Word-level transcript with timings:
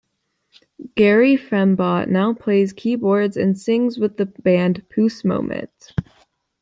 Gary 0.95 1.37
Fembot 1.37 2.07
now 2.07 2.33
plays 2.33 2.73
keyboards 2.73 3.37
and 3.37 3.55
sings 3.55 3.99
with 3.99 4.17
the 4.17 4.25
band 4.25 4.83
Puce 4.89 5.23
Moment. 5.23 5.93